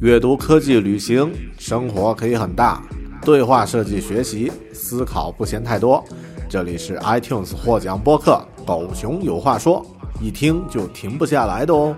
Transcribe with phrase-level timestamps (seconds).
[0.00, 2.82] 阅读、科技、旅行，生活可以很大。
[3.20, 6.02] 对话设计、学习、思考不嫌太多。
[6.48, 9.84] 这里是 iTunes 获奖播客《狗熊有话说》，
[10.24, 11.94] 一听就停不下来的哦。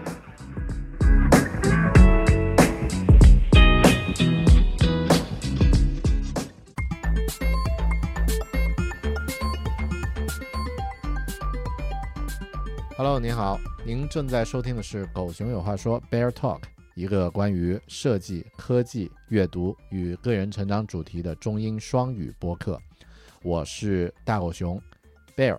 [12.96, 16.58] Hello，您好，您正在收听的是《狗熊有话说》Bear Talk，
[16.94, 22.78] 一个关于设计、科技、阅读与个人成长主题的中英双语播客。
[23.42, 24.80] 我是大狗熊
[25.34, 25.58] Bear，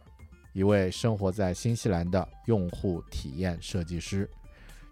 [0.53, 4.29] 一位生活在新西兰的用户体验设计师。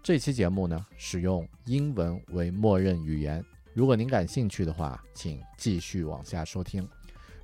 [0.02, 3.44] 这期节目呢，使用英文为默认语言。
[3.72, 6.86] 如果您感兴趣的话，请继续往下收听。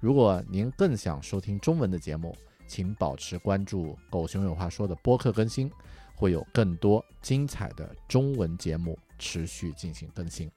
[0.00, 5.70] 如果您更想收听中文的节目，请保持关注“狗熊有话说”的播客更新，
[6.18, 10.50] 会有更多精彩的中文节目持续进行更新。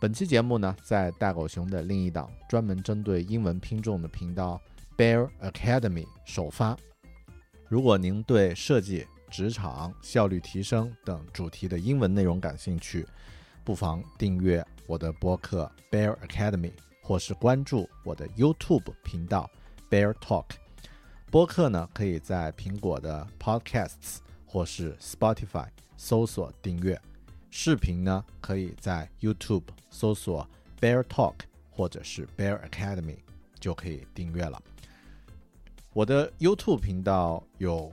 [0.00, 4.60] 本期节目呢，在大狗熊的另一档专门针对英文拼众的频道
[4.96, 6.76] Bear Academy 首发。
[7.68, 13.04] 如果您对设计、职场、效率提升等主题的英文内容感兴趣，
[13.64, 19.50] 不妨订阅我的播客 Bear Academy，或是关注我的 YouTube 频道
[19.90, 20.44] Bear Talk。
[21.30, 24.18] 播客呢，可以在苹果的 Podcasts
[24.52, 26.94] 或是 Spotify 搜索订阅；
[27.50, 30.46] 视频呢，可以在 YouTube 搜索
[30.78, 31.36] Bear Talk
[31.70, 33.16] 或者是 Bear Academy
[33.58, 34.62] 就可以订阅了。
[35.94, 37.90] 我的 YouTube 频道有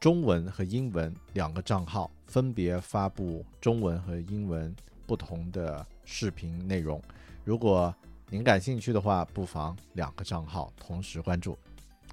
[0.00, 4.74] 中文和英文两个账号，分别发布中文和英文
[5.06, 6.98] 不同的视频内容。
[7.44, 7.94] 如果
[8.30, 11.58] 您感兴趣的话，不妨两个账号同时关注。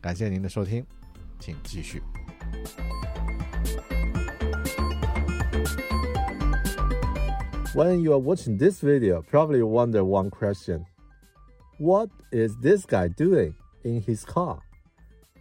[0.01, 0.85] 感谢您的收听，
[1.39, 2.01] 请继续。
[7.73, 10.85] When you are watching this video, probably wonder one question.
[11.77, 14.59] What is this guy doing in his car?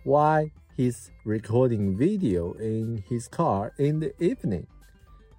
[0.05, 4.67] Why he's recording video in his car in the evening?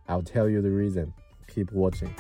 [0.08, 1.14] I'll tell you the reason.
[1.48, 2.14] Keep watching.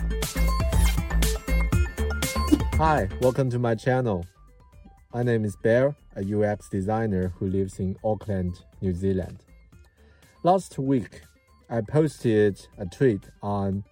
[2.75, 4.25] Hi, welcome to my channel.
[5.13, 9.39] My name is Bear, a UX designer who lives in Auckland, New Zealand.
[10.43, 11.21] Last week,
[11.69, 13.83] I posted a tweet on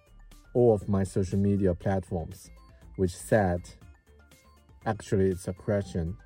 [0.54, 2.50] all of my social media platforms,
[2.96, 3.62] which said,
[4.84, 6.16] actually, it's a question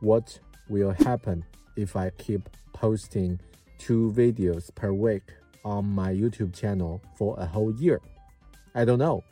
[0.00, 0.38] what
[0.68, 1.44] will happen
[1.76, 3.38] if I keep posting
[3.78, 5.22] two videos per week
[5.64, 8.00] on my YouTube channel for a whole year?
[8.74, 9.24] I don't know,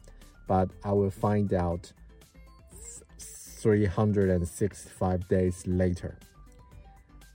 [0.47, 1.93] but I will find out
[3.59, 6.17] 365 days later.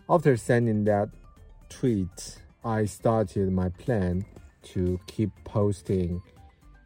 [0.09, 1.09] After sending that
[1.67, 4.25] tweet, I started my plan
[4.73, 6.21] to keep posting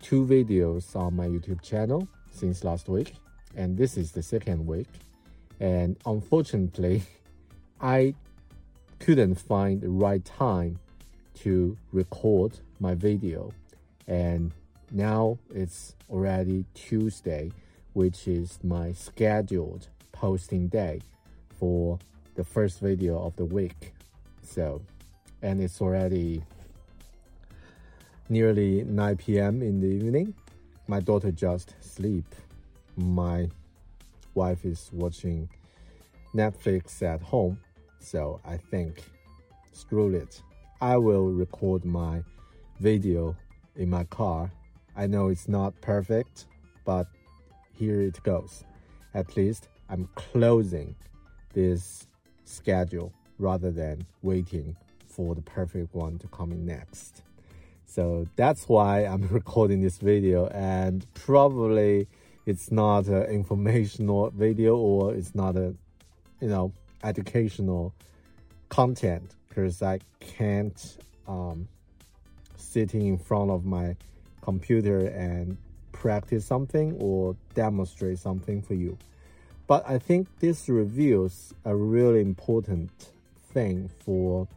[0.02, 3.14] two videos on my YouTube channel since last week,
[3.56, 4.88] and this is the second week.
[5.60, 7.04] And unfortunately,
[7.82, 8.16] I
[9.00, 10.80] couldn't find the right time
[11.42, 13.52] to record my video,
[14.08, 14.52] and
[14.92, 17.52] now it's already Tuesday
[17.98, 21.02] which is my scheduled posting day
[21.58, 21.98] for
[22.36, 23.92] the first video of the week.
[24.44, 24.84] So,
[25.42, 26.44] and it's already
[28.30, 29.64] nearly 9 p.m.
[29.64, 30.36] in the evening.
[30.88, 32.36] My daughter just sleep.
[32.98, 33.50] My
[34.36, 35.50] wife is watching
[36.36, 37.58] Netflix at home.
[38.00, 39.02] So I think,
[39.74, 40.44] screw it.
[40.82, 42.22] I will record my
[42.80, 43.36] video
[43.76, 44.52] in my car.
[44.96, 46.46] I know it's not perfect,
[46.86, 47.08] but
[47.78, 48.64] here it goes.
[49.14, 50.96] At least I'm closing
[51.54, 52.08] this
[52.46, 54.76] schedule rather than waiting
[55.08, 57.24] for the perfect one to come in next.
[57.86, 62.08] So that's why I'm recording this video and probably
[62.46, 65.76] it's not an informational video or it's not a
[66.42, 66.72] you know
[67.04, 67.94] educational
[68.70, 70.98] content because I can't
[71.28, 71.68] um,
[72.56, 73.96] sitting in front of my
[74.42, 75.58] computer and
[76.00, 78.98] practice something or demonstrate something for you.
[79.68, 82.92] But I think this reveals a really important
[83.54, 84.48] thing for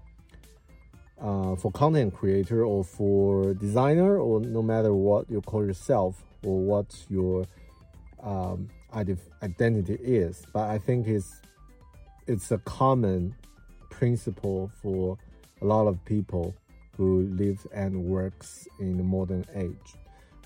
[1.20, 6.58] uh, for content creator or for designer or no matter what you call yourself or
[6.60, 7.44] what your
[8.22, 10.46] um, identity is.
[10.52, 11.40] But I think it's
[12.26, 13.34] it's a common
[13.90, 15.18] principle for
[15.60, 16.54] a lot of people
[16.96, 19.96] who live and works in the modern age,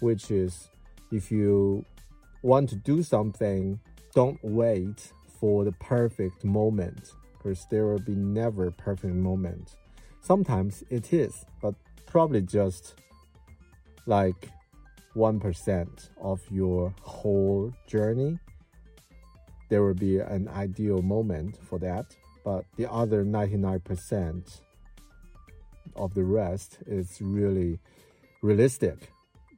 [0.01, 0.69] which is
[1.11, 1.85] if you
[2.43, 3.81] want to do something,
[4.15, 9.77] don't wait for the perfect moment because there will be never perfect moment.
[10.21, 11.75] Sometimes it is, but
[12.07, 12.95] probably just
[14.07, 14.51] like
[15.17, 18.39] 1% of your whole journey.
[19.69, 22.07] There will be an ideal moment for that,
[22.45, 24.61] but the other 99%
[25.97, 27.79] of the rest is really
[28.43, 29.11] realistic.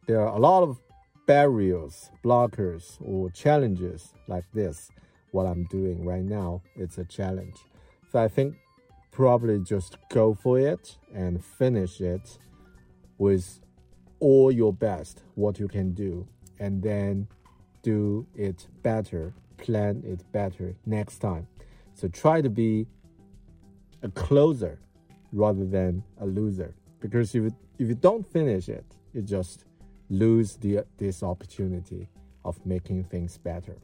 [0.07, 0.79] There are a lot of
[1.27, 4.91] barriers, blockers, or challenges like this.
[5.33, 7.57] What I'm doing right now, it's a challenge.
[8.11, 8.57] So I think
[9.11, 12.39] probably just go for it and finish it
[13.19, 13.61] with
[14.21, 16.27] all your best, what you can do,
[16.59, 17.27] and then
[17.83, 21.47] do it better, plan it better next time.
[21.95, 22.87] So try to be
[24.03, 24.79] a closer
[25.33, 26.75] rather than a loser.
[27.01, 28.85] Because if, if you don't finish it,
[29.15, 29.65] it just
[30.09, 32.09] lose the, this opportunity
[32.45, 33.77] of making things better.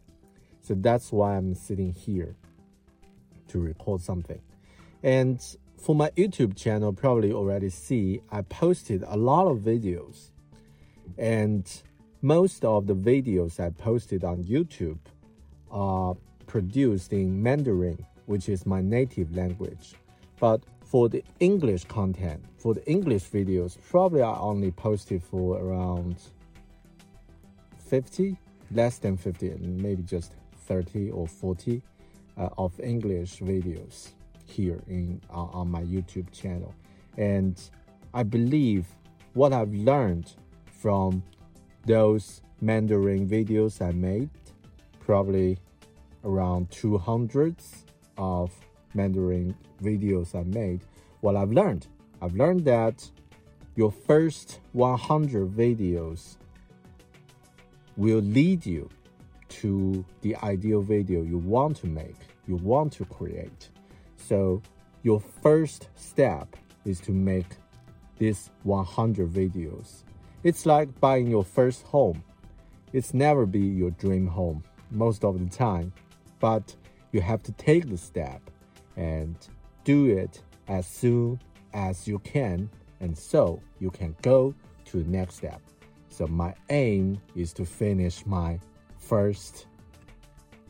[0.61, 2.37] So that's why I'm sitting here
[3.49, 4.41] to record something.
[5.03, 5.45] And
[5.77, 10.31] for my YouTube channel, probably already see I posted a lot of videos.
[11.19, 11.69] And
[12.23, 14.99] most of the videos I posted on YouTube
[15.71, 16.17] are
[16.47, 19.95] produced in Mandarin, which is my native language.
[20.39, 20.63] But
[20.93, 26.17] for the English content, for the English videos, probably I only posted for around
[27.89, 28.37] 50,
[28.73, 30.35] less than 50, maybe just
[30.67, 31.81] 30 or 40
[32.37, 34.11] uh, of English videos
[34.45, 36.75] here in uh, on my YouTube channel.
[37.17, 37.59] And
[38.13, 38.85] I believe
[39.33, 40.31] what I've learned
[40.67, 41.23] from
[41.87, 44.29] those Mandarin videos I made,
[45.01, 45.57] probably
[46.23, 47.57] around 200
[48.19, 48.51] of
[48.95, 50.83] Mandarin videos I made,
[51.21, 51.87] what I've learned.
[52.21, 53.11] I've learned that
[53.75, 56.37] your first 100 videos
[57.97, 58.89] will lead you
[59.49, 62.17] to the ideal video you want to make,
[62.47, 63.69] you want to create.
[64.17, 64.63] So
[65.03, 67.47] your first step is to make
[68.19, 70.05] these 100 videos.
[70.43, 72.23] It's like buying your first home.
[72.93, 75.93] It's never be your dream home most of the time,
[76.41, 76.75] but
[77.13, 78.41] you have to take the step
[78.97, 79.37] and
[79.85, 81.41] do it as soon
[81.75, 82.69] as you can
[83.01, 84.55] and so you can go
[84.85, 85.61] to the next step.
[86.09, 88.61] So my aim is to finish my
[88.99, 89.67] first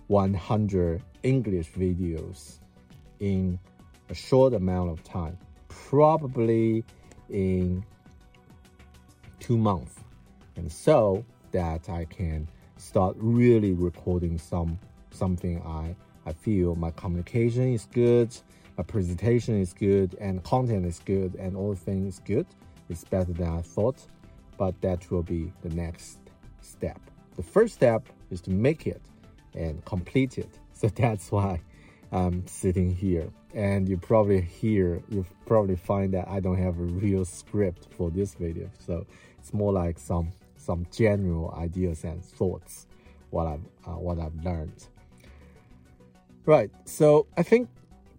[0.07, 2.59] 100 English videos
[3.21, 3.59] in
[4.09, 5.37] a short amount of time,
[5.69, 6.85] probably
[7.29, 7.85] in
[9.41, 9.97] two months.
[10.57, 14.79] And so that I can start really recording some
[15.11, 15.95] something I,
[16.27, 18.35] I feel my communication is good,
[18.77, 22.47] my presentation is good, and content is good, and all things good.
[22.89, 24.07] It's better than I thought,
[24.57, 26.19] but that will be the next
[26.61, 27.01] step.
[27.37, 29.03] The first step is to make it
[29.55, 30.49] and complete it.
[30.75, 31.61] So that's why
[32.11, 33.31] I'm sitting here.
[33.55, 38.11] And you probably hear, you probably find that I don't have a real script for
[38.11, 38.69] this video.
[38.85, 39.07] So
[39.39, 42.87] it's more like some some general ideas and thoughts
[43.31, 44.87] what I've uh, what I've learned.
[46.45, 46.71] Right.
[46.87, 47.69] So I think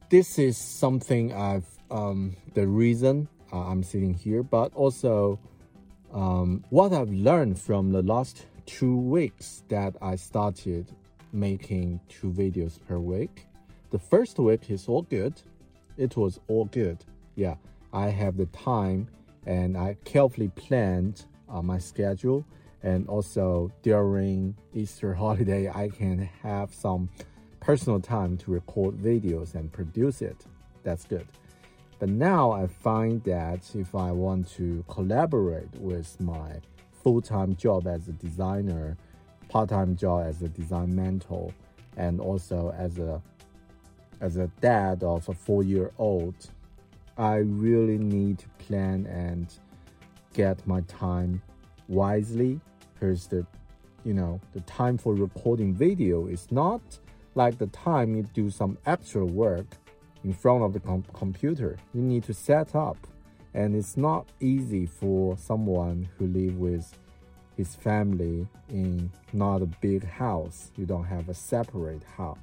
[0.09, 5.39] this is something I've um, the reason uh, I'm sitting here, but also
[6.13, 10.89] um, what I've learned from the last two weeks that I started
[11.33, 13.45] making two videos per week.
[13.91, 15.41] The first week is all good.
[15.97, 17.03] It was all good.
[17.35, 17.55] Yeah,
[17.91, 19.09] I have the time
[19.45, 22.45] and I carefully planned uh, my schedule.
[22.83, 27.09] And also during Easter holiday, I can have some
[27.63, 30.45] personal time to record videos and produce it.
[30.83, 31.25] That's good.
[31.97, 36.59] But now I find that if I want to collaborate with my
[36.91, 38.97] full-time job as a designer,
[39.47, 41.53] part-time job as a design mentor,
[41.95, 43.21] and also as a
[44.19, 46.35] as a dad of a four-year-old,
[47.17, 49.47] I really need to plan and
[50.33, 51.41] get my time
[51.87, 52.59] wisely
[52.93, 53.45] because the
[54.03, 56.81] you know the time for recording video is not
[57.35, 59.65] like the time you do some actual work
[60.23, 62.97] in front of the com computer you need to set up
[63.53, 66.97] and it's not easy for someone who live with
[67.55, 70.71] his family in not a big house.
[70.75, 72.39] You don't have a separate house,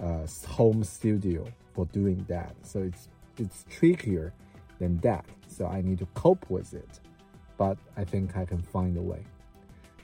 [0.00, 2.54] uh, home studio for doing that.
[2.62, 4.32] So it's it's trickier
[4.78, 5.26] than that.
[5.46, 7.00] So I need to cope with it.
[7.58, 9.24] But I think I can find a way.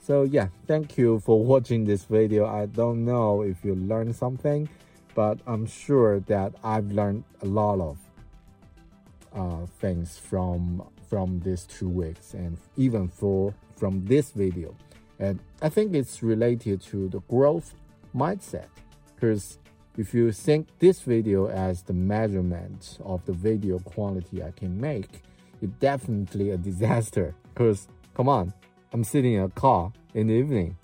[0.05, 2.45] So yeah, thank you for watching this video.
[2.45, 4.69] I don't know if you learned something,
[5.15, 7.99] but I'm sure that I've learned a lot of
[9.33, 14.75] uh, things from from these two weeks and even for from this video.
[15.21, 17.73] And I think it's related to the growth
[18.13, 18.67] mindset
[19.15, 19.59] because
[19.97, 25.23] if you think this video as the measurement of the video quality I can make,
[25.61, 27.37] it's definitely a disaster.
[27.55, 28.53] Because, come on,
[28.93, 30.77] I'm sitting in a car in the evening.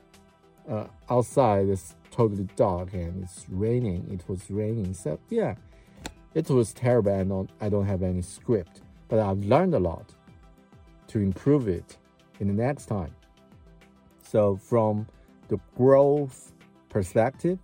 [0.69, 4.07] Uh, outside it's totally dark and it's raining.
[4.11, 4.95] It was raining.
[4.95, 5.55] So, yeah,
[6.35, 8.83] it was terrible and not, I don't have any script.
[9.09, 10.15] But I've learned a lot
[11.09, 11.97] to improve it
[12.41, 13.15] in the next time.
[14.23, 15.07] So, from
[15.49, 16.53] the growth
[16.91, 17.59] perspective,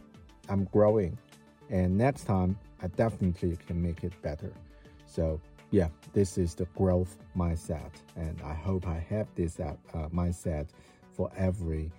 [0.48, 1.18] I'm growing
[1.70, 4.52] and next time I definitely can make it better.
[5.06, 5.40] So
[5.74, 10.68] yeah, this is the growth mindset, and I hope I have this uh, uh, mindset
[11.14, 11.90] for every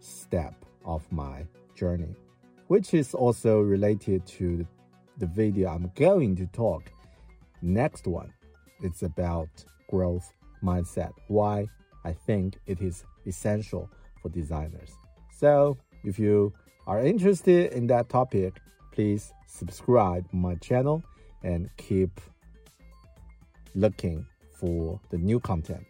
[0.00, 2.14] step of my journey,
[2.66, 4.66] which is also related to
[5.16, 6.92] the video I'm going to talk
[7.62, 8.30] next one.
[8.82, 9.48] It's about
[9.88, 11.12] growth mindset.
[11.28, 11.66] Why
[12.04, 13.88] I think it is essential
[14.20, 14.90] for designers.
[15.34, 16.52] So if you
[16.86, 18.60] are interested in that topic,
[18.92, 21.02] please subscribe my channel
[21.42, 22.20] and keep
[23.75, 25.85] looking for the new content.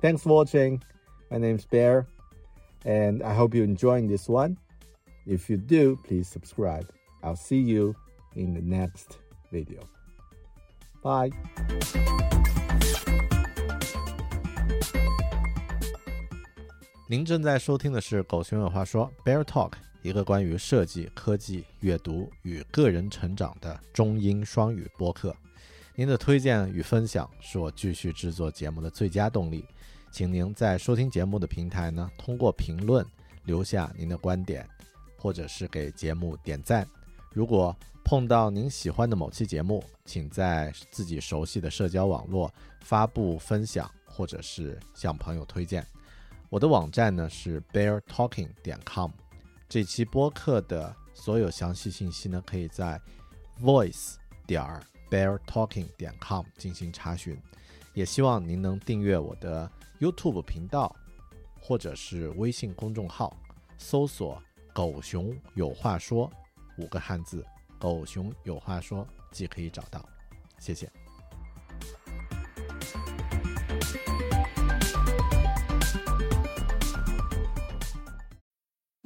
[0.00, 0.82] Thanks for watching.
[1.30, 2.06] My name is Bear,
[2.84, 4.58] and I hope you're enjoying this one.
[5.26, 6.90] If you do, please subscribe.
[7.22, 7.94] I'll see you
[8.34, 9.18] in the next
[9.50, 9.80] video.
[11.02, 11.30] Bye.
[17.08, 19.72] 您正在收听的是《狗熊有话说》Bear Talk。
[20.02, 25.34] 一个关于设计、科技、阅读与个人成长的中英双语播客。
[25.99, 29.65] 您的推荐与分享是我继续制作节目的最佳动力。
[30.11, 33.03] 请您在收听节目的平台呢，通过评论
[33.45, 34.69] 留下您的观点，
[35.17, 36.87] 或者是给节目点赞。
[37.31, 45.83] 如果碰到您喜欢的某期节目，请在自己熟悉的社交网络发布分享，或者是向朋友推荐。
[46.47, 49.09] 我的网站呢是 beartalking 点 com。
[49.67, 53.01] 这期播客的所有详细信息呢，可以在
[53.59, 54.13] voice
[54.45, 57.37] 点儿 beartalking 点 com 进行查询。
[57.93, 60.95] 也希望您能订阅我的 YouTube 频道，
[61.59, 63.35] 或者是微信公众号，
[63.77, 64.41] 搜索
[64.73, 66.31] “狗熊有话说”
[66.77, 67.43] 五个汉字
[67.79, 70.07] ，“狗熊有话说”即可以找到。
[70.59, 70.91] 谢谢。